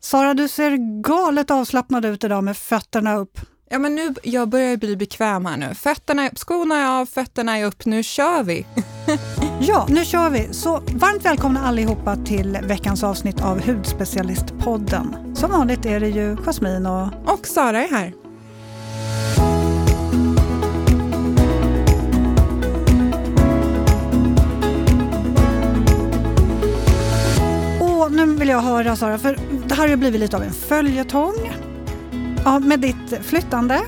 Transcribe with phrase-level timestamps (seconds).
[0.00, 3.40] Sara, du ser galet avslappnad ut idag med fötterna upp.
[3.70, 5.74] Ja, men nu, jag börjar bli bekväm här nu.
[5.74, 7.86] Fötterna är upp, skorna är av, fötterna är upp.
[7.86, 8.66] Nu kör vi!
[9.60, 10.48] ja, nu kör vi.
[10.52, 15.36] Så varmt välkomna allihopa till veckans avsnitt av Hudspecialistpodden.
[15.36, 17.08] Som vanligt är det ju Jasmin och...
[17.26, 18.25] Och Sara är här.
[28.06, 30.52] Och nu vill jag höra Sara, för det här har ju blivit lite av en
[30.52, 31.52] följetong.
[32.44, 33.80] Ja, med ditt flyttande.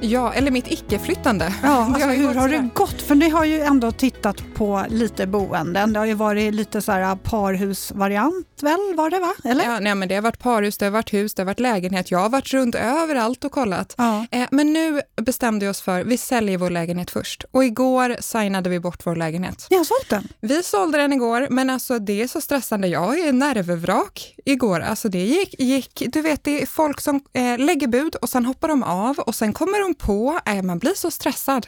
[0.00, 1.54] Ja, eller mitt icke-flyttande.
[1.62, 3.02] Ja, alltså, har hur har det gått?
[3.02, 5.92] För ni har ju ändå tittat på lite boenden.
[5.92, 9.34] Det har ju varit lite så här parhusvariant väl, var det va?
[9.44, 9.64] Eller?
[9.64, 12.10] Ja, nej, men det har varit parhus, det har varit hus, det har varit lägenhet.
[12.10, 13.94] Jag har varit runt överallt och kollat.
[13.98, 14.26] Ja.
[14.30, 17.44] Eh, men nu bestämde vi oss för, vi säljer vår lägenhet först.
[17.50, 19.66] Och igår signade vi bort vår lägenhet.
[19.70, 20.28] Ni har sålt den?
[20.40, 22.88] Vi sålde den igår, men alltså det är så stressande.
[22.88, 24.80] Jag är nervvrak igår.
[24.80, 28.46] Alltså det gick, gick du vet det är folk som eh, lägger bud och sen
[28.46, 31.66] hoppar de av och sen kommer de på, eh, man blir så stressad.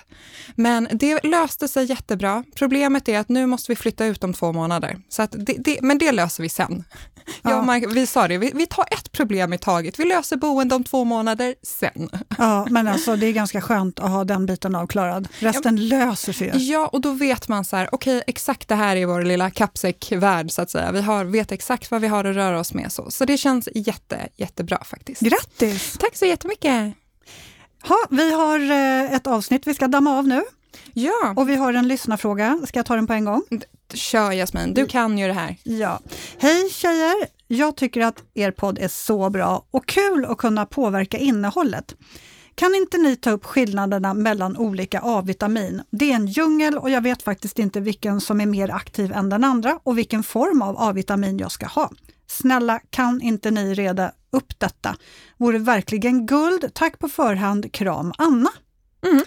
[0.54, 2.44] Men det löste sig jättebra.
[2.54, 4.98] Problemet är att nu måste vi flytta ut om två månader.
[5.08, 6.84] Så att det, det, men det löser vi sen.
[7.42, 7.50] Ja.
[7.50, 9.98] Jag Mark, vi sa det, vi, vi, tar ett problem i taget.
[9.98, 12.10] Vi löser boende om två månader sen.
[12.38, 15.28] Ja, men alltså det är ganska skönt att ha den biten avklarad.
[15.38, 18.74] Resten ja, löser sig Ja, och då vet man så här, okej, okay, exakt det
[18.74, 20.92] här är vår lilla kappsäckvärld så att säga.
[20.92, 22.92] Vi har, vet exakt vad vi har att röra oss med.
[22.92, 25.20] Så, så det känns jätte, jättebra faktiskt.
[25.20, 25.96] Grattis!
[25.98, 26.94] Tack så jättemycket!
[27.82, 30.42] Ha, vi har eh, ett avsnitt vi ska damma av nu.
[30.92, 31.34] Ja.
[31.36, 32.60] Och vi har en lyssnarfråga.
[32.66, 33.42] Ska jag ta den på en gång?
[33.94, 35.56] Kör Jasmin, du kan ju det här.
[35.62, 36.00] Ja.
[36.38, 37.14] Hej tjejer!
[37.46, 41.94] Jag tycker att er podd är så bra och kul att kunna påverka innehållet.
[42.54, 45.82] Kan inte ni ta upp skillnaderna mellan olika A-vitamin?
[45.90, 49.28] Det är en djungel och jag vet faktiskt inte vilken som är mer aktiv än
[49.28, 51.90] den andra och vilken form av A-vitamin jag ska ha.
[52.30, 54.96] Snälla, kan inte ni reda upp detta?
[55.36, 56.74] Vore verkligen guld.
[56.74, 57.72] Tack på förhand.
[57.72, 58.50] Kram Anna.
[59.06, 59.24] Mm.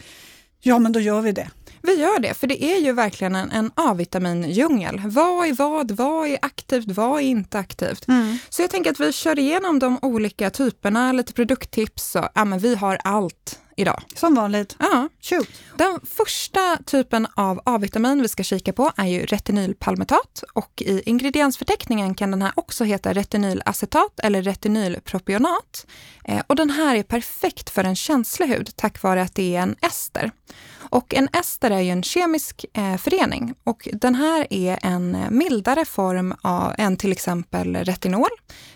[0.59, 1.49] Ja, men då gör vi det.
[1.81, 5.01] Vi gör det, för det är ju verkligen en, en A-vitamindjungel.
[5.05, 5.91] Vad är vad?
[5.91, 6.87] Vad är aktivt?
[6.87, 8.07] Vad är inte aktivt?
[8.07, 8.37] Mm.
[8.49, 12.59] Så jag tänker att vi kör igenom de olika typerna, lite produkttips och ja, men
[12.59, 14.03] vi har allt idag.
[14.15, 14.75] Som vanligt.
[14.79, 15.09] Ja.
[15.21, 15.49] Shoot.
[15.77, 22.15] Den första typen av A-vitamin vi ska kika på är ju retinylpalmitat och i ingrediensförteckningen
[22.15, 25.85] kan den här också heta retinylacetat eller retinylpropionat.
[26.25, 29.61] Eh, och den här är perfekt för en känslig hud tack vare att det är
[29.61, 30.31] en ester.
[30.93, 35.85] Och en ester är ju en kemisk eh, förening och den här är en mildare
[35.85, 38.29] form av, än till exempel retinol,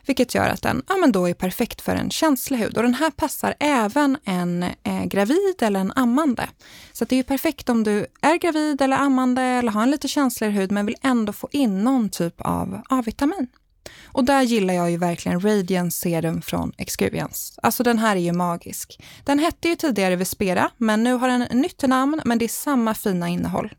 [0.06, 2.78] vilket gör att den ja, men då är perfekt för en känslig hud.
[2.78, 6.50] Och den här passar även en eh, gravid eller en ammande.
[6.94, 10.08] Så det är ju perfekt om du är gravid eller ammande eller har en lite
[10.08, 13.48] känsligare hud men vill ändå få in någon typ av A-vitamin.
[14.06, 17.54] Och där gillar jag ju verkligen Radiance Serum från Excuriance.
[17.64, 19.00] Alltså den här är ju magisk.
[19.24, 22.94] Den hette ju tidigare Vespera, men nu har den nytt namn, men det är samma
[22.94, 23.74] fina innehåll.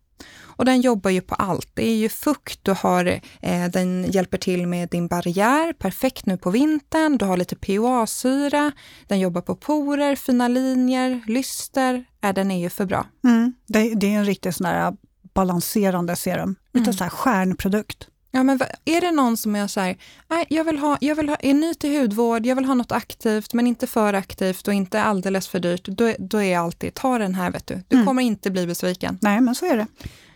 [0.59, 1.71] Och den jobbar ju på allt.
[1.75, 3.07] Det är ju fukt, du har,
[3.41, 7.19] eh, den hjälper till med din barriär, perfekt nu på vintern.
[7.19, 8.73] Du har lite POA-syra,
[9.07, 12.05] den jobbar på porer, fina linjer, lyster.
[12.25, 13.07] Äh, den är ju för bra.
[13.25, 13.53] Mm.
[13.67, 14.97] Det, det, är en riktigt sån här
[15.35, 16.57] balanserande serum.
[16.73, 16.93] Lite mm.
[16.93, 18.09] sån här stjärnprodukt.
[18.31, 19.97] Ja, men är det någon som är så här,
[20.29, 22.93] nej, jag vill ha, jag vill ha, är ny till hudvård, jag vill ha något
[22.93, 26.95] aktivt men inte för aktivt och inte alldeles för dyrt, då, då är jag alltid,
[26.95, 27.83] ta den här vet du.
[27.89, 28.07] Du mm.
[28.07, 29.19] kommer inte bli besviken.
[29.21, 29.87] Nej, men så är det.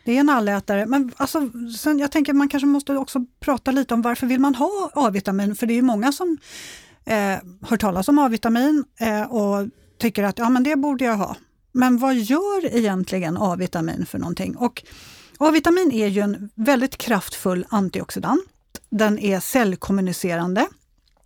[0.05, 0.87] Det är en allätare.
[0.87, 4.55] Men alltså, sen, jag tänker man kanske måste också prata lite om varför vill man
[4.55, 5.57] ha A-vitamin?
[5.57, 6.39] För det är många som
[7.05, 9.69] eh, hör talas om A-vitamin eh, och
[9.99, 11.37] tycker att ja, men det borde jag ha.
[11.73, 14.57] Men vad gör egentligen A-vitamin för någonting?
[14.57, 14.83] Och
[15.39, 18.45] A-vitamin är ju en väldigt kraftfull antioxidant.
[18.91, 20.67] Den är cellkommunicerande.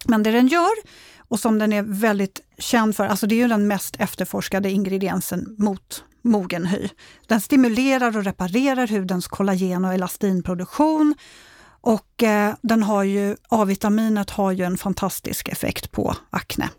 [0.05, 0.73] Men det den gör,
[1.29, 5.57] och som den är väldigt känd för, alltså det är ju den mest efterforskade ingrediensen
[5.59, 6.89] mot mogen hy.
[7.27, 11.15] Den stimulerar och reparerar hudens kollagen och elastinproduktion.
[11.81, 16.71] Och eh, den har ju, A-vitaminet har ju en fantastisk effekt på akne.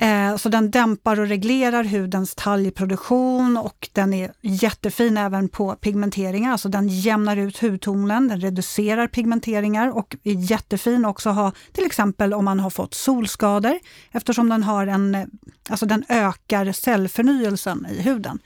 [0.00, 6.52] Eh, så den dämpar och reglerar hudens talgproduktion och den är jättefin även på pigmenteringar,
[6.52, 11.86] alltså den jämnar ut hudtonen, den reducerar pigmenteringar och är jättefin också att ha till
[11.86, 13.78] exempel om man har fått solskador
[14.10, 15.30] eftersom den har en,
[15.68, 18.38] alltså den ökar cellförnyelsen i huden.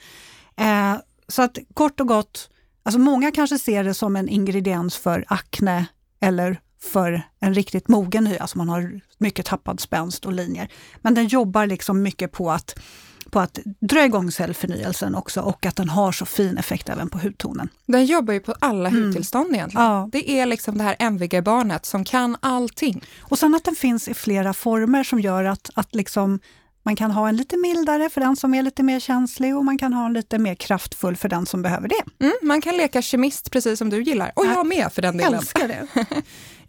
[0.56, 0.94] Eh,
[1.28, 2.50] så att kort och gott,
[2.82, 5.86] alltså många kanske ser det som en ingrediens för akne
[6.20, 6.60] eller
[6.92, 10.68] för en riktigt mogen hy, alltså man har mycket tappad spänst och linjer.
[10.96, 12.74] Men den jobbar liksom mycket på att
[13.30, 17.18] på att dra igång cellförnyelsen också och att den har så fin effekt även på
[17.18, 17.68] hudtonen.
[17.86, 19.04] Den jobbar ju på alla mm.
[19.04, 19.86] hudtillstånd egentligen.
[19.86, 20.08] Ja.
[20.12, 23.04] Det är liksom det här MVG-barnet som kan allting.
[23.20, 26.40] Och sen att den finns i flera former som gör att, att liksom
[26.82, 29.78] man kan ha en lite mildare för den som är lite mer känslig och man
[29.78, 32.24] kan ha en lite mer kraftfull för den som behöver det.
[32.24, 35.34] Mm, man kan leka kemist precis som du gillar och jag med för den delen.
[35.34, 35.86] Älskar det.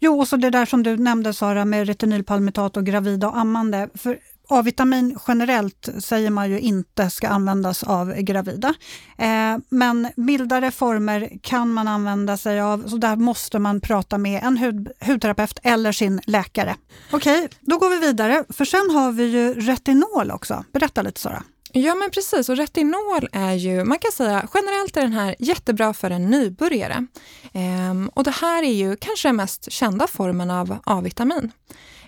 [0.00, 3.88] jo, och så det där som du nämnde Sara med retinylpalmitat och gravida och ammande.
[3.94, 8.74] För A-vitamin generellt säger man ju inte ska användas av gravida.
[9.18, 14.42] Eh, men mildare former kan man använda sig av, så där måste man prata med
[14.42, 16.76] en hud, hudterapeut eller sin läkare.
[17.10, 20.64] Okej, okay, då går vi vidare, för sen har vi ju retinol också.
[20.72, 21.42] Berätta lite Sara.
[21.78, 25.94] Ja men precis, och retinol är ju, man kan säga generellt är den här jättebra
[25.94, 27.06] för en nybörjare.
[27.52, 31.52] Ehm, och det här är ju kanske den mest kända formen av A-vitamin.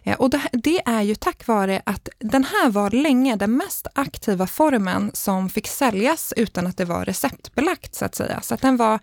[0.02, 3.86] Eh, och det, det, är ju tack vare att den här var länge den mest
[3.94, 8.40] aktiva formen som fick säljas utan att det var receptbelagt så att säga.
[8.42, 8.98] Så att den var,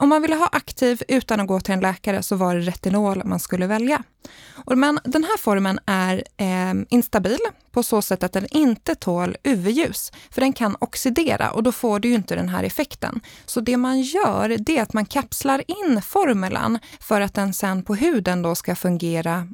[0.00, 3.24] om man ville ha aktiv utan att gå till en läkare så var det retinol
[3.24, 4.02] man skulle välja.
[4.66, 7.38] Men den här formen är eh, instabil
[7.72, 12.00] på så sätt att den inte tål UV-ljus, för den kan oxidera och då får
[12.00, 13.20] du ju inte den här effekten.
[13.46, 17.82] Så det man gör, det är att man kapslar in formulan för att den sen
[17.82, 19.48] på huden då ska fungera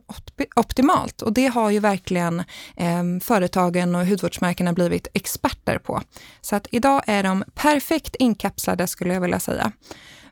[0.56, 1.22] optimalt.
[1.22, 2.40] Och det har ju verkligen
[2.76, 6.02] eh, företagen och hudvårdsmärkena blivit experter på.
[6.40, 9.72] Så att idag är de perfekt inkapslade skulle jag vilja säga.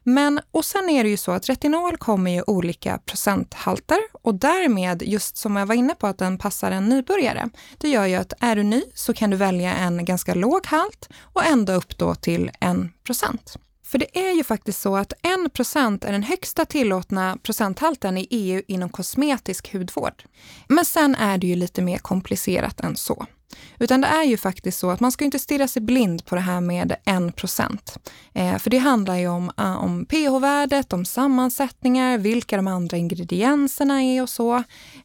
[0.09, 5.03] Men, och sen är det ju så att retinol kommer i olika procenthalter och därmed,
[5.03, 7.49] just som jag var inne på, att den passar en nybörjare.
[7.79, 11.09] Det gör ju att är du ny så kan du välja en ganska låg halt
[11.23, 13.57] och ända upp då till 1 procent.
[13.85, 18.27] För det är ju faktiskt så att 1 procent är den högsta tillåtna procenthalten i
[18.31, 20.25] EU inom kosmetisk hudvård.
[20.69, 23.27] Men sen är det ju lite mer komplicerat än så.
[23.79, 26.41] Utan det är ju faktiskt så att man ska inte stirra sig blind på det
[26.41, 27.99] här med 1 procent.
[28.35, 34.03] Eh, för det handlar ju om, ah, om pH-värdet, om sammansättningar, vilka de andra ingredienserna
[34.03, 34.57] är och så.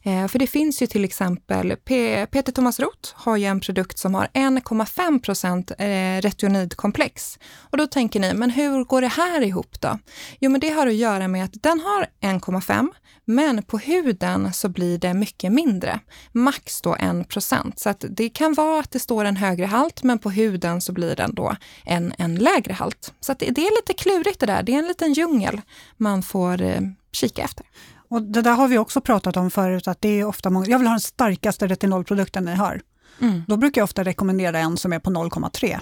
[0.02, 3.98] Eh, för det finns ju till exempel, P Peter Thomas Roth har ju en produkt
[3.98, 7.38] som har 1,5 procent eh, retionidkomplex.
[7.58, 9.98] Och då tänker ni, men hur går det här ihop då?
[10.40, 12.88] Jo, men det har att göra med att den har 1,5
[13.24, 16.00] men på huden så blir det mycket mindre,
[16.32, 17.78] max då 1 procent.
[17.78, 20.92] Så att det kan vara att det står en högre halt, men på huden så
[20.92, 23.14] blir den då en, en lägre halt.
[23.20, 24.62] Så det, det, är lite klurigt det där.
[24.62, 25.60] Det är en liten djungel
[25.96, 26.80] man får eh,
[27.12, 27.66] kika efter.
[28.08, 30.78] Och Det där har vi också pratat om förut, att det är ofta många, jag
[30.78, 32.80] vill ha den starkaste retinolprodukten ni har.
[33.20, 33.42] Mm.
[33.48, 35.80] Då brukar jag ofta rekommendera en som är på 0,3.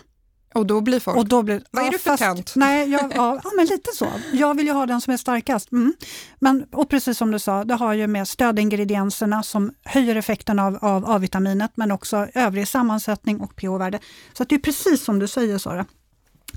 [0.54, 2.52] Och då blir folk, och då blir, vad ja, är du för tant?
[2.56, 4.08] Nej, jag, ja, ja, men lite så.
[4.32, 5.72] Jag vill ju ha den som är starkast.
[5.72, 5.94] Mm.
[6.38, 10.78] Men, och precis som du sa, det har ju med stödingredienserna som höjer effekten av,
[10.82, 13.98] av A-vitaminet, men också övrig sammansättning och pH-värde.
[14.32, 15.86] Så det är precis som du säger Sara.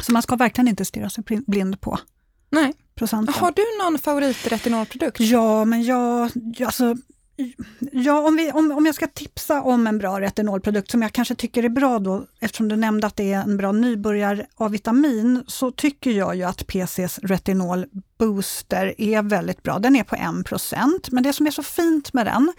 [0.01, 1.99] Så man ska verkligen inte stirra sig blind på
[2.49, 2.73] Nej.
[2.95, 3.35] procenten.
[3.35, 5.19] Har du någon favoritretinolprodukt?
[5.19, 6.31] Ja, men jag,
[6.65, 6.95] alltså,
[7.91, 11.35] Ja, om, vi, om, om jag ska tipsa om en bra retinolprodukt som jag kanske
[11.35, 15.43] tycker är bra då, eftersom du nämnde att det är en bra nybörjar av vitamin,
[15.47, 17.85] så tycker jag ju att PCs retinol
[18.19, 19.79] booster är väldigt bra.
[19.79, 22.53] Den är på 1 men det som är så fint med den,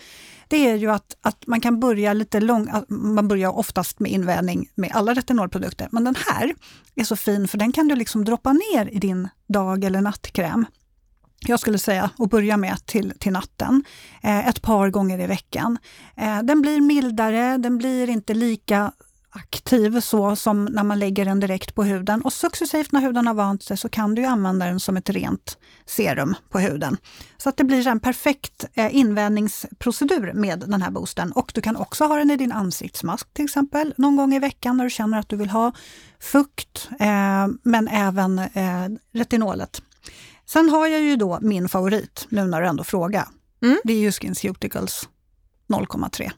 [0.49, 4.69] det är ju att, att man kan börja lite långt, man börjar oftast med invändning
[4.75, 6.55] med alla retinolprodukter, men den här
[6.95, 10.67] är så fin för den kan du liksom droppa ner i din dag eller nattkräm
[11.49, 13.85] jag skulle säga, och börja med till, till natten,
[14.23, 15.79] eh, ett par gånger i veckan.
[16.17, 18.93] Eh, den blir mildare, den blir inte lika
[19.37, 22.23] aktiv så som när man lägger den direkt på huden.
[22.23, 25.59] Och successivt när huden har vant sig så kan du använda den som ett rent
[25.87, 26.97] serum på huden.
[27.37, 31.33] Så att det blir en perfekt eh, invändningsprocedur med den här boosten.
[31.33, 34.77] Och du kan också ha den i din ansiktsmask till exempel, någon gång i veckan
[34.77, 35.73] när du känner att du vill ha
[36.21, 39.83] fukt, eh, men även eh, retinolet
[40.47, 43.29] Sen har jag ju då min favorit, nu när du ändå frågar.
[43.63, 43.79] Mm.
[43.85, 45.09] Det är ju SkinCeuticals
[45.69, 46.31] 0,3.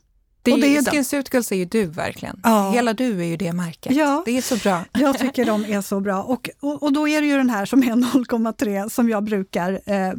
[0.42, 2.40] Det är, det är SkinCeuticals är ju du verkligen.
[2.44, 2.70] Ja.
[2.70, 3.96] Hela du är ju det märket.
[3.96, 4.22] Ja.
[4.26, 4.84] Det är så bra.
[4.92, 6.22] Jag tycker de är så bra.
[6.22, 9.80] Och, och, och då är det ju den här som är 0,3 som jag brukar
[9.86, 10.12] eh,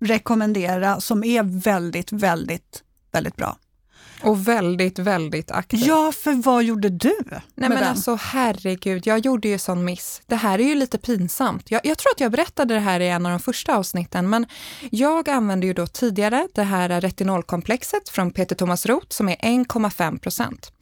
[0.00, 3.56] rekommendera, som är väldigt, väldigt, väldigt bra.
[4.22, 5.80] Och väldigt, väldigt aktiv.
[5.82, 7.16] Ja, för vad gjorde du?
[7.30, 7.82] Nej men den?
[7.82, 10.22] alltså herregud, jag gjorde ju sån miss.
[10.26, 11.70] Det här är ju lite pinsamt.
[11.70, 14.46] Jag, jag, tror att jag berättade det här i en av de första avsnitten, men
[14.90, 20.18] jag använde ju då tidigare det här retinolkomplexet från Peter Thomas Roth som är 1,5
[20.18, 20.72] procent.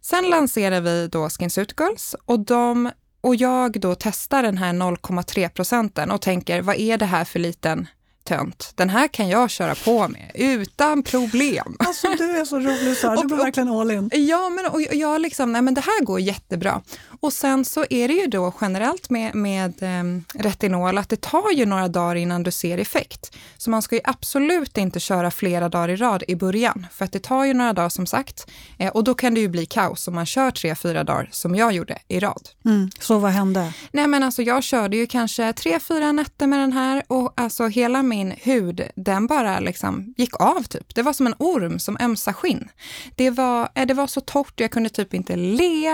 [0.00, 6.10] Sen lanserade vi då SkinCeuticals och de och jag då testar den här 0,3 procenten
[6.10, 7.86] och tänker, vad är det här för liten
[8.24, 8.72] tönt.
[8.74, 11.76] Den här kan jag köra på med utan problem.
[11.84, 14.10] Alltså du är så rolig Sara, du går verkligen all in.
[14.12, 16.82] Ja, men, och jag liksom, nej men det här går jättebra.
[17.20, 21.50] Och sen så är det ju då generellt med, med eh, retinol att det tar
[21.50, 23.36] ju några dagar innan du ser effekt.
[23.56, 27.12] Så man ska ju absolut inte köra flera dagar i rad i början, för att
[27.12, 28.50] det tar ju några dagar som sagt.
[28.78, 31.54] Eh, och då kan det ju bli kaos om man kör tre, fyra dagar som
[31.54, 32.48] jag gjorde i rad.
[32.64, 33.72] Mm, så vad hände?
[33.92, 37.66] Nej men alltså jag körde ju kanske tre, fyra nätter med den här och alltså
[37.66, 40.94] hela min min hud, den bara liksom gick av typ.
[40.94, 42.68] Det var som en orm som ömsar skinn.
[43.14, 45.86] Det var, eh, det var så torrt, jag kunde typ inte le.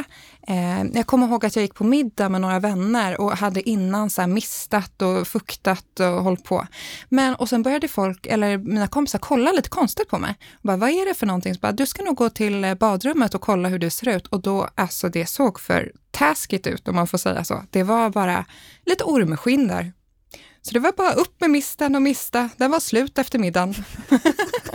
[0.48, 4.10] Eh, jag kommer ihåg att jag gick på middag med några vänner och hade innan
[4.10, 6.66] så mistat och fuktat och hållit på.
[7.08, 10.34] Men, och sen började folk, eller mina kompisar, kolla lite konstigt på mig.
[10.52, 11.54] Och bara, vad är det för någonting?
[11.54, 14.26] Så bara, du ska nog gå till eh, badrummet och kolla hur det ser ut.
[14.26, 17.64] Och då, alltså det såg för taskigt ut om man får säga så.
[17.70, 18.44] Det var bara
[18.86, 19.92] lite ormskinn där.
[20.62, 22.50] Så det var bara upp med misten och mista.
[22.56, 23.74] Den var slut efter middagen.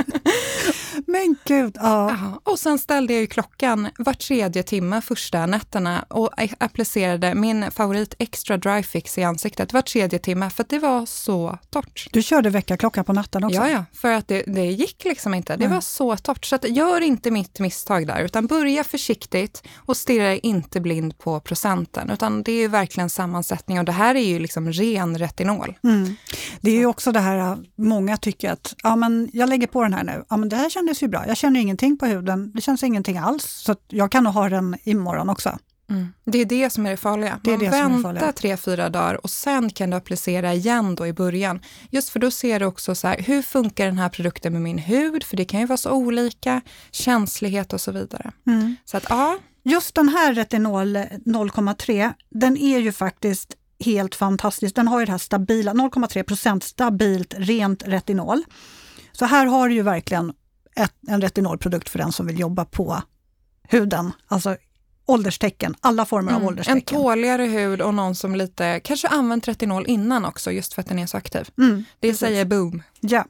[1.15, 2.11] Men gud, ja.
[2.11, 2.41] Aha.
[2.43, 8.15] Och sen ställde jag ju klockan var tredje timme första nätterna och applicerade min favorit
[8.19, 12.07] extra dry fix i ansiktet var tredje timme för att det var så torrt.
[12.11, 13.55] Du körde väckarklocka på natten också?
[13.57, 15.55] Ja, ja, för att det, det gick liksom inte.
[15.55, 15.75] Det mm.
[15.75, 16.45] var så torrt.
[16.45, 21.39] Så att gör inte mitt misstag där, utan börja försiktigt och stirra inte blind på
[21.39, 25.77] procenten, utan det är ju verkligen sammansättning och det här är ju liksom ren retinol.
[25.83, 26.15] Mm.
[26.61, 29.93] Det är ju också det här, många tycker att ja, men jag lägger på den
[29.93, 31.27] här nu, ja, men det här kändes ju bra.
[31.27, 34.77] Jag känner ingenting på huden, det känns ingenting alls, så jag kan nog ha den
[34.83, 35.57] imorgon också.
[35.89, 36.13] Mm.
[36.25, 37.39] Det är det som är det farliga.
[37.43, 41.13] Man det det väntar tre, fyra dagar och sen kan du applicera igen då i
[41.13, 41.59] början.
[41.89, 44.77] Just för då ser du också så här, hur funkar den här produkten med min
[44.77, 45.23] hud?
[45.23, 48.31] För det kan ju vara så olika, känslighet och så vidare.
[48.47, 48.75] Mm.
[48.85, 49.37] Så att ja.
[49.63, 54.75] Just den här retinol 0,3, den är ju faktiskt helt fantastisk.
[54.75, 58.43] Den har ju det här stabila, 0,3% stabilt rent retinol.
[59.11, 60.33] Så här har du ju verkligen
[60.75, 63.01] ett, en retinolprodukt för den som vill jobba på
[63.63, 64.11] huden.
[64.27, 64.57] Alltså
[65.05, 66.77] ålderstecken, alla former mm, av ålderstecken.
[66.77, 70.87] En tåligare hud och någon som lite, kanske använt retinol innan också, just för att
[70.87, 71.49] den är så aktiv.
[71.57, 72.19] Mm, det precis.
[72.19, 72.83] säger boom.
[72.99, 73.25] Ja,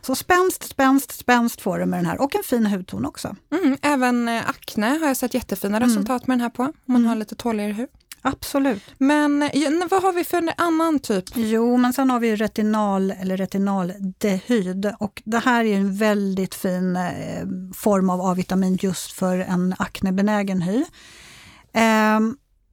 [0.00, 3.36] så spänst, spänst, spänst får du med den här och en fin hudton också.
[3.52, 5.88] Mm, även eh, akne har jag sett jättefina mm.
[5.88, 7.08] resultat med den här på, om man mm.
[7.08, 7.88] har lite tåligare hud.
[8.22, 8.82] Absolut.
[8.98, 9.50] Men
[9.90, 11.24] vad har vi för annan typ?
[11.34, 16.96] Jo, men sen har vi retinal eller retinaldehyd och det här är en väldigt fin
[16.96, 20.84] eh, form av A-vitamin just för en aknebenägen hy.
[21.72, 22.20] Eh,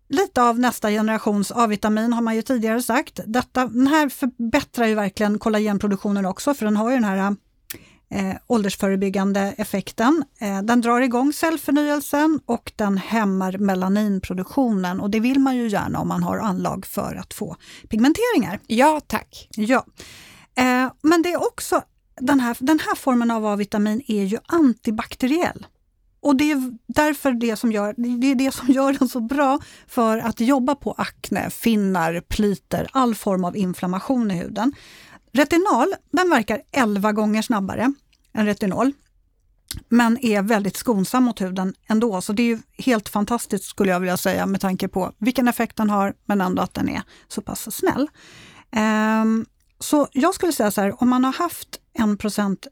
[0.09, 3.19] lite av nästa generations A-vitamin har man ju tidigare sagt.
[3.25, 7.35] Detta, den här förbättrar ju verkligen kollagenproduktionen också för den har ju den här
[8.09, 10.23] eh, åldersförebyggande effekten.
[10.39, 15.99] Eh, den drar igång cellförnyelsen och den hämmar melaninproduktionen och det vill man ju gärna
[15.99, 17.55] om man har anlag för att få
[17.89, 18.59] pigmenteringar.
[18.67, 19.47] Ja tack!
[19.51, 19.85] Ja.
[20.55, 21.81] Eh, men det är också,
[22.21, 25.65] den här, den här formen av A-vitamin är ju antibakteriell.
[26.19, 29.59] Och det är därför det som gör, det är det som gör den så bra
[29.87, 34.73] för att jobba på akne, finnar, pliter, all form av inflammation i huden.
[35.37, 37.93] Retinal den verkar 11 gånger snabbare
[38.33, 38.93] än retinol
[39.89, 42.21] men är väldigt skonsam mot huden ändå.
[42.21, 45.89] Så det är helt fantastiskt skulle jag vilja säga med tanke på vilken effekt den
[45.89, 48.09] har men ändå att den är så pass snäll.
[49.21, 49.45] Um,
[49.79, 51.79] så jag skulle säga så här, om man har haft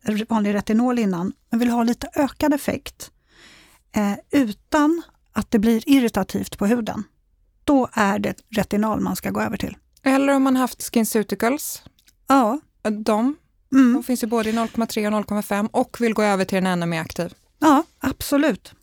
[0.08, 3.12] 1 vanlig retinol innan men vill ha lite ökad effekt
[3.96, 5.02] eh, utan
[5.34, 7.04] att det blir irritativt på huden,
[7.64, 9.78] då är det retinol man ska gå över till.
[10.04, 11.84] Eller om man haft SkinCeuticals
[12.28, 12.60] Ja.
[12.84, 13.36] De,
[13.74, 13.94] mm.
[13.94, 16.86] de finns ju både i 0,3 och 0,5 och vill gå över till en ännu
[16.86, 17.34] mer aktiv.
[17.60, 18.74] Ja, absolut.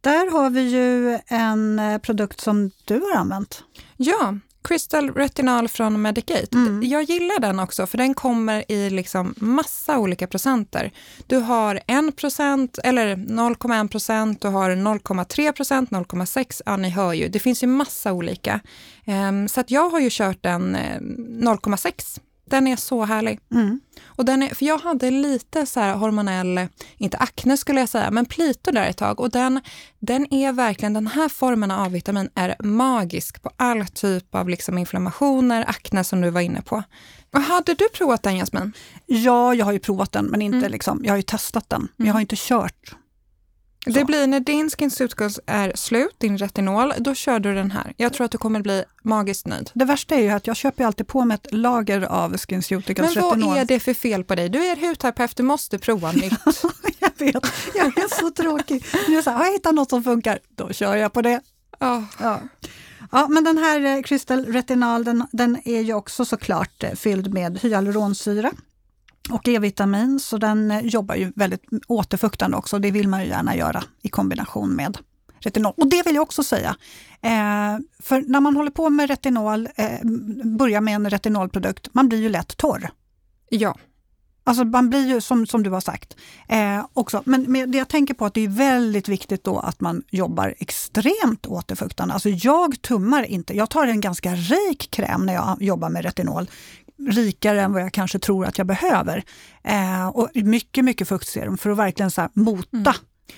[0.00, 3.64] Där har vi ju en eh, produkt som du har använt.
[3.96, 4.34] Ja,
[4.64, 6.56] Crystal Retinal från Medicate.
[6.56, 6.82] Mm.
[6.82, 10.92] Jag gillar den också för den kommer i liksom massa olika procenter.
[11.26, 17.12] Du har 1 procent eller 0,1 procent, du har 0,3 procent, 0,6, ja ni hör
[17.12, 18.60] ju, det finns ju massa olika.
[19.06, 23.40] Um, så att jag har ju kört en 0,6 eh, den är så härlig.
[23.52, 23.80] Mm.
[24.04, 26.66] Och den är, för jag hade lite så här hormonell,
[26.96, 29.20] inte akne skulle jag säga, men plitor där ett tag.
[29.20, 29.60] Och den,
[29.98, 34.78] den är verkligen, den här formen av A-vitamin är magisk på all typ av liksom
[34.78, 36.82] inflammationer, akne som du var inne på.
[37.32, 38.72] Och hade du provat den Jasmin?
[39.06, 40.72] Ja, jag har ju provat den, men inte mm.
[40.72, 42.96] liksom, jag har ju testat den, men jag har inte kört.
[43.84, 43.90] Så.
[43.90, 47.94] Det blir när din SkinCeuticals är slut, din retinol, då kör du den här.
[47.96, 49.70] Jag tror att du kommer bli magiskt nöjd.
[49.74, 53.38] Det värsta är ju att jag köper alltid på mig ett lager av SkinCeuticals retinol.
[53.38, 54.48] Men vad är det för fel på dig?
[54.48, 56.32] Du är hudterapeut, du måste prova nytt.
[56.98, 58.84] jag vet, jag är så tråkig.
[59.08, 61.40] Jag så här, har jag hittat något som funkar, då kör jag på det.
[61.80, 62.02] Oh.
[62.20, 62.40] Ja.
[63.12, 67.34] Ja, men den här eh, Crystal Retinal, den, den är ju också såklart eh, fylld
[67.34, 68.52] med hyaluronsyra.
[69.32, 72.78] Och E-vitamin, så den eh, jobbar ju väldigt återfuktande också.
[72.78, 74.98] Det vill man ju gärna göra i kombination med
[75.40, 75.74] retinol.
[75.76, 76.76] Och det vill jag också säga.
[77.22, 80.00] Eh, för när man håller på med retinol, eh,
[80.44, 82.90] börjar med en retinolprodukt, man blir ju lätt torr.
[83.48, 83.76] Ja.
[84.44, 86.16] Alltså man blir ju som, som du har sagt
[86.48, 87.22] eh, också.
[87.24, 90.54] Men, men det jag tänker på att det är väldigt viktigt då att man jobbar
[90.58, 92.14] extremt återfuktande.
[92.14, 93.56] Alltså jag tummar inte.
[93.56, 96.50] Jag tar en ganska rik kräm när jag jobbar med retinol.
[97.08, 99.24] Rikare än vad jag kanske tror att jag behöver.
[99.64, 102.94] Eh, och mycket, mycket fuktserum för att verkligen så mota mm.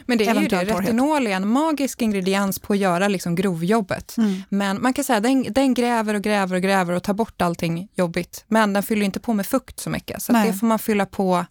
[0.07, 4.17] Men det är ju det, retinol är en magisk ingrediens på att göra liksom grovjobbet.
[4.17, 4.43] Mm.
[4.49, 7.43] Men man kan säga att den, den, gräver och gräver och gräver och tar bort
[7.43, 8.45] allting jobbigt.
[8.49, 11.47] Men den fyller inte på med fukt så mycket, så det får man fylla på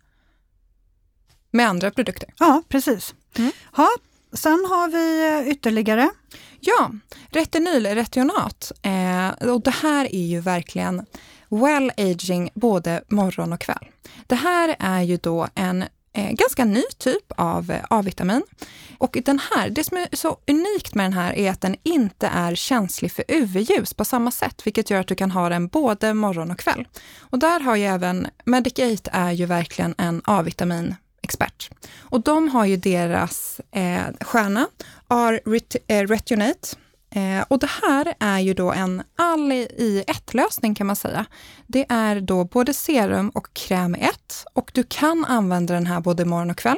[1.51, 2.33] med andra produkter.
[2.39, 3.15] Ja, precis.
[3.37, 3.51] Mm.
[3.71, 3.89] Ha,
[4.33, 6.09] sen har vi eh, ytterligare.
[6.59, 6.91] Ja,
[7.29, 8.71] retinylretionat.
[8.81, 11.05] Eh, och det här är ju verkligen
[11.51, 13.87] well aging både morgon och kväll.
[14.27, 18.43] Det här är ju då en eh, ganska ny typ av eh, A-vitamin.
[18.97, 22.27] Och den här, det som är så unikt med den här är att den inte
[22.27, 26.13] är känslig för UV-ljus på samma sätt, vilket gör att du kan ha den både
[26.13, 26.87] morgon och kväll.
[27.19, 31.69] Och där har ju även, Medicate är ju verkligen en A-vitamin expert.
[31.99, 34.67] Och de har ju deras eh, stjärna,
[35.09, 36.77] R-retinate, eh,
[37.15, 41.25] Eh, och det här är ju då en all i ett-lösning kan man säga.
[41.67, 45.99] Det är då både serum och kräm i ett och du kan använda den här
[45.99, 46.77] både morgon och kväll.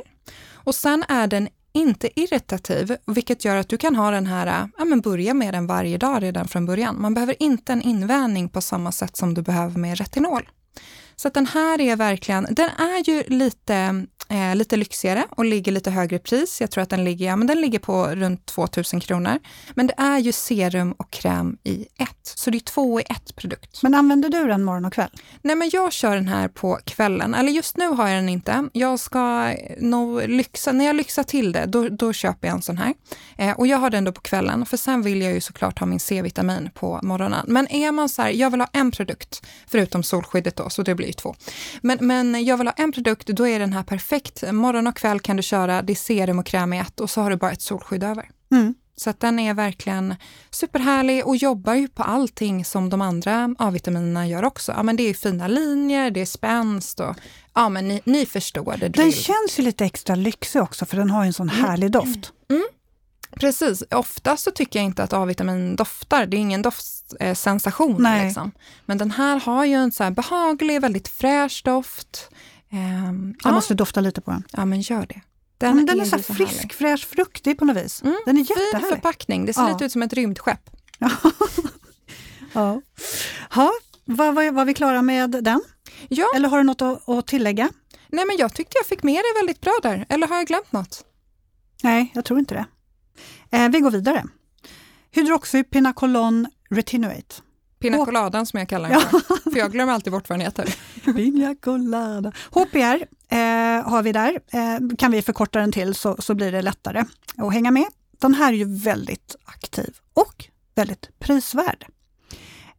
[0.53, 4.67] Och sen är den inte irritativ, vilket gör att du kan ha den här, eh,
[4.77, 7.01] ja men börja med den varje dag redan från början.
[7.01, 10.49] Man behöver inte en invändning på samma sätt som du behöver med retinol.
[11.15, 15.71] Så att den här är verkligen, den är ju lite, eh, lite lyxigare och ligger
[15.71, 16.61] lite högre pris.
[16.61, 19.39] Jag tror att den ligger, ja, men den ligger på runt 2000 kronor.
[19.73, 23.35] Men det är ju serum och kräm i ett, så det är två i ett
[23.35, 23.83] produkt.
[23.83, 25.09] Men använder du den morgon och kväll?
[25.41, 27.33] Nej, men jag kör den här på kvällen.
[27.33, 28.69] Eller just nu har jag den inte.
[28.73, 32.77] Jag ska nog lyxa, när jag lyxar till det, då, då köper jag en sån
[32.77, 32.93] här.
[33.37, 35.87] Eh, och jag har den då på kvällen, för sen vill jag ju såklart ha
[35.87, 37.45] min C-vitamin på morgonen.
[37.47, 40.95] Men är man så här, jag vill ha en produkt, förutom solskyddet då, så det
[40.95, 41.35] blir blir två.
[41.81, 44.22] Men, men jag vill ha en produkt, då är den här perfekt.
[44.51, 47.21] Morgon och kväll kan du köra, det är serum och kräm i ett och så
[47.21, 48.29] har du bara ett solskydd över.
[48.51, 48.75] Mm.
[48.95, 50.15] Så att den är verkligen
[50.51, 54.71] superhärlig och jobbar ju på allting som de andra A-vitaminerna gör också.
[54.71, 57.15] Ja, men det är fina linjer, det är spänst och
[57.53, 58.89] ja, men ni, ni förstår det.
[58.89, 61.65] Den känns ju lite extra lyxig också för den har en sån mm.
[61.65, 62.33] härlig doft.
[62.49, 62.63] Mm.
[63.35, 63.83] Precis.
[63.91, 66.25] Ofta så tycker jag inte att A-vitamin doftar.
[66.25, 68.05] Det är ingen doftsensation.
[68.05, 68.51] Eh, liksom.
[68.85, 72.29] Men den här har ju en så behaglig, väldigt fräsch doft.
[72.73, 73.55] Um, jag ja.
[73.55, 74.43] måste dofta lite på den.
[74.51, 75.21] Ja, men gör det.
[75.57, 76.73] Den, ja, den är, är så, så frisk, härlig.
[76.73, 78.01] fräsch, fruktig på något vis.
[78.01, 78.81] Mm, den är jättehärlig.
[78.81, 79.45] Fin förpackning.
[79.45, 79.69] Det ser ja.
[79.73, 80.69] lite ut som ett rymdskepp.
[80.99, 81.09] ja.
[82.53, 82.81] ja.
[83.49, 83.71] Ha,
[84.05, 85.61] var, var, var vi klara med den?
[86.07, 86.25] Ja.
[86.35, 87.69] Eller har du något att, att tillägga?
[88.07, 90.05] Nej, men jag tyckte jag fick med det väldigt bra där.
[90.09, 91.03] Eller har jag glömt något?
[91.83, 92.65] Nej, jag tror inte det.
[93.57, 94.23] Eh, vi går vidare.
[95.11, 97.35] Hydroxypinacolon retinoate.
[97.83, 100.75] Pina coladan som jag kallar den för, för jag glömmer alltid bort vad den heter.
[101.13, 102.31] Pina colada.
[102.51, 106.61] HPR eh, har vi där, eh, kan vi förkorta den till så, så blir det
[106.61, 107.03] lättare
[107.37, 107.85] att hänga med.
[108.21, 111.85] Den här är ju väldigt aktiv och väldigt prisvärd.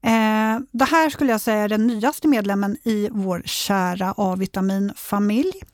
[0.02, 5.52] Eh, det här skulle jag säga är den nyaste medlemmen i vår kära A-vitaminfamilj.
[5.60, 5.66] Eh,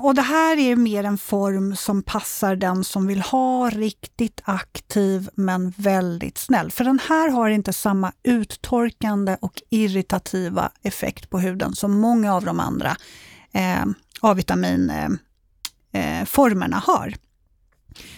[0.00, 5.28] och det här är mer en form som passar den som vill ha riktigt aktiv
[5.34, 6.70] men väldigt snäll.
[6.70, 12.44] För den här har inte samma uttorkande och irritativa effekt på huden som många av
[12.44, 12.96] de andra
[13.52, 13.84] eh,
[14.20, 17.14] A-vitaminformerna eh, har.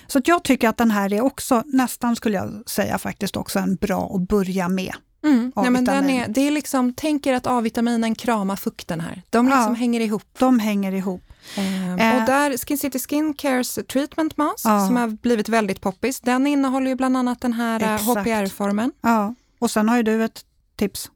[0.07, 3.75] Så jag tycker att den här är också, nästan skulle jag säga faktiskt också en
[3.75, 4.95] bra att börja med.
[5.25, 5.53] Mm.
[5.57, 9.23] Nej, men den är, det är liksom, tänker att A-vitaminen kramar fukten här.
[9.31, 10.25] De liksom ja, hänger ihop.
[10.39, 11.23] De hänger ihop.
[11.59, 15.81] Um, uh, och där, Skin City Skin Cares Treatment Mask uh, som har blivit väldigt
[15.81, 18.93] poppis, den innehåller ju bland annat den här eh, HPR-formen.
[19.01, 20.45] Ja, och sen har ju du ett
[20.77, 21.11] tips.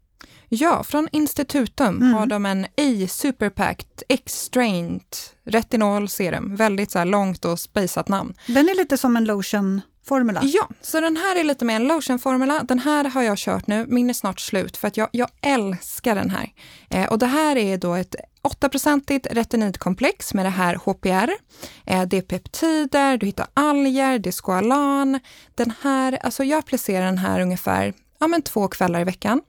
[0.48, 2.14] Ja, från Institutum mm.
[2.14, 5.02] har de en A Superpact X-Strained
[5.44, 6.56] Retinol Serum.
[6.56, 8.34] Väldigt så långt och spejsat namn.
[8.46, 10.40] Den är lite som en lotion formula.
[10.44, 12.62] Ja, så den här är lite mer en lotion-formula.
[12.62, 16.14] Den här har jag kört nu, min är snart slut för att jag, jag älskar
[16.14, 16.52] den här.
[16.90, 18.14] Eh, och det här är då ett
[18.46, 21.30] 8-procentigt retinidkomplex med det här HPR.
[21.86, 25.20] Eh, det är peptider, du hittar alger, det är skoalan.
[25.54, 29.40] Den här, alltså jag applicerar den här ungefär ja, men två kvällar i veckan.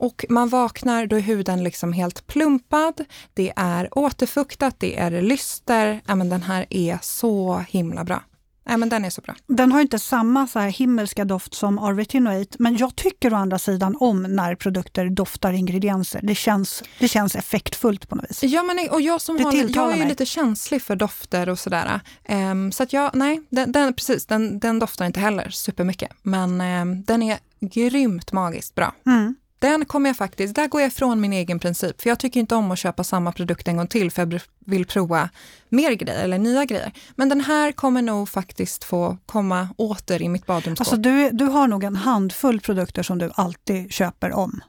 [0.00, 6.00] Och man vaknar, då är huden liksom helt plumpad, det är återfuktat, det är lyster.
[6.06, 8.22] Ja, men den här är så himla bra.
[8.68, 9.34] Nej, men den är så bra.
[9.46, 13.58] Den har inte samma så här himmelska doft som Arvetinoate, men jag tycker å andra
[13.58, 16.20] sidan om när produkter doftar ingredienser.
[16.22, 18.42] Det känns, det känns effektfullt på något vis.
[18.42, 20.08] Ja, men och jag som Det jag är ju mig.
[20.08, 22.00] lite känslig för dofter och sådär.
[22.24, 26.10] Ehm, så att jag, nej, den, den, precis, den, den doftar inte heller supermycket.
[26.22, 28.94] Men ehm, den är grymt magiskt bra.
[29.06, 29.36] Mm.
[29.58, 32.02] Den kommer jag faktiskt, där går jag ifrån min egen princip.
[32.02, 34.86] För jag tycker inte om att köpa samma produkt en gång till för jag vill
[34.86, 35.28] prova
[35.68, 36.92] mer grejer eller nya grejer.
[37.16, 40.80] Men den här kommer nog faktiskt få komma åter i mitt badrumsskåp.
[40.80, 44.60] Alltså du, du har nog en handfull produkter som du alltid köper om.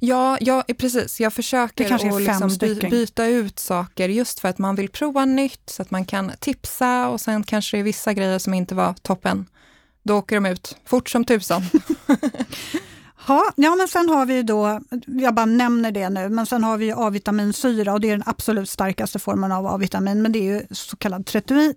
[0.00, 1.20] Ja, ja, precis.
[1.20, 5.70] Jag försöker att liksom by, byta ut saker just för att man vill prova nytt
[5.70, 8.94] så att man kan tipsa och sen kanske det är vissa grejer som inte var
[9.02, 9.46] toppen.
[10.02, 11.62] Då åker de ut fort som tusan.
[13.28, 16.78] Ha, ja, men sen har vi då, jag bara nämner det nu, men sen har
[16.78, 20.62] vi A-vitaminsyra och det är den absolut starkaste formen av A-vitamin, men det är ju
[20.70, 21.26] så kallad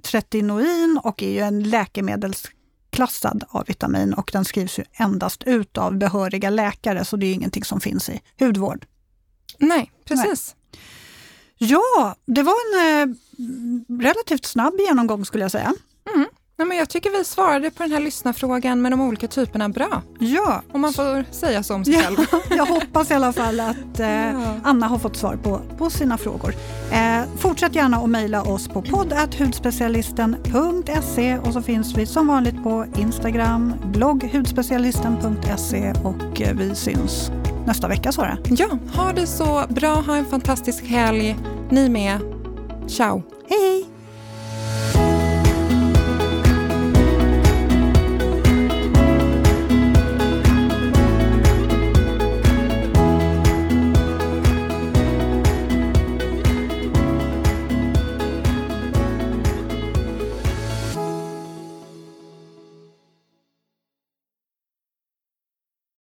[0.04, 6.50] tretinoin- och är ju en läkemedelsklassad A-vitamin och den skrivs ju endast ut av behöriga
[6.50, 8.86] läkare, så det är ingenting som finns i hudvård.
[9.58, 10.56] Nej, precis.
[11.58, 13.16] Ja, det var en eh,
[14.02, 15.74] relativt snabb genomgång skulle jag säga.
[16.62, 20.02] Nej, men jag tycker vi svarade på den här lyssnarfrågan med de olika typerna bra.
[20.20, 22.18] Ja, Om man får säga så om sig Ja, själv.
[22.58, 24.50] jag hoppas i alla fall att eh.
[24.64, 26.54] Anna har fått svar på, på sina frågor.
[26.92, 32.86] Eh, fortsätt gärna att mejla oss på podd.hudspecialisten.se och så finns vi som vanligt på
[32.98, 37.32] Instagram, blogg hudspecialisten.se och eh, vi syns
[37.66, 38.38] nästa vecka Sara.
[38.50, 39.94] Ja, ha det så bra.
[39.94, 41.38] Ha en fantastisk helg.
[41.70, 42.20] Ni med.
[42.88, 43.24] Ciao.
[43.50, 43.91] Hej hej!